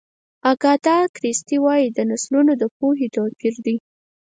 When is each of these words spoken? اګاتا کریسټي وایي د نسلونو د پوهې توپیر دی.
اګاتا 0.51 0.97
کریسټي 1.15 1.57
وایي 1.61 1.87
د 1.97 1.99
نسلونو 2.11 2.51
د 2.61 2.63
پوهې 2.77 3.07
توپیر 3.15 3.55
دی. 3.65 3.75